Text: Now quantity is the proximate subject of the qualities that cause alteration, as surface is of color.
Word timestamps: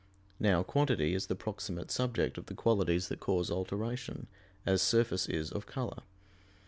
Now 0.39 0.63
quantity 0.63 1.13
is 1.13 1.27
the 1.27 1.35
proximate 1.35 1.91
subject 1.91 2.39
of 2.39 2.47
the 2.47 2.55
qualities 2.55 3.07
that 3.09 3.19
cause 3.19 3.51
alteration, 3.51 4.25
as 4.65 4.81
surface 4.81 5.29
is 5.29 5.51
of 5.51 5.67
color. 5.67 6.01